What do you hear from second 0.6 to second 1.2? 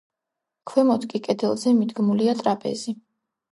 ქვემოთ